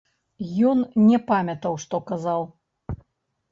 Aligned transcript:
Ён 0.69 0.79
не 1.09 1.19
памятаў, 1.29 1.73
што 1.85 1.95
казаў. 2.11 2.41